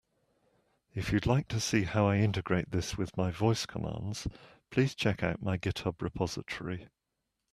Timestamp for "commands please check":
3.67-5.21